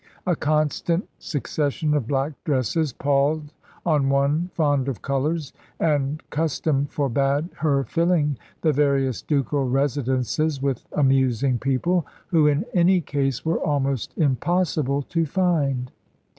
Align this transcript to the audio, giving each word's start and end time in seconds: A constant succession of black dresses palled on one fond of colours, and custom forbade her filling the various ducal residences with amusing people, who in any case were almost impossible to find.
A 0.25 0.35
constant 0.35 1.07
succession 1.19 1.93
of 1.93 2.07
black 2.07 2.33
dresses 2.43 2.91
palled 2.91 3.53
on 3.85 4.09
one 4.09 4.49
fond 4.55 4.87
of 4.87 5.03
colours, 5.03 5.53
and 5.79 6.27
custom 6.31 6.87
forbade 6.87 7.49
her 7.57 7.83
filling 7.83 8.39
the 8.61 8.73
various 8.73 9.21
ducal 9.21 9.69
residences 9.69 10.59
with 10.59 10.87
amusing 10.93 11.59
people, 11.59 12.07
who 12.29 12.47
in 12.47 12.65
any 12.73 12.99
case 12.99 13.45
were 13.45 13.59
almost 13.63 14.15
impossible 14.17 15.03
to 15.03 15.23
find. 15.27 15.91